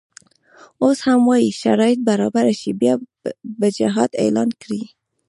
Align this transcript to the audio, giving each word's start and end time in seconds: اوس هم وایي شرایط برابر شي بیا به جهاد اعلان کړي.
اوس 0.83 0.97
هم 1.07 1.21
وایي 1.29 1.49
شرایط 1.63 1.99
برابر 2.09 2.45
شي 2.61 2.71
بیا 2.81 2.93
به 3.59 3.67
جهاد 3.77 4.09
اعلان 4.23 4.49
کړي. 4.61 4.81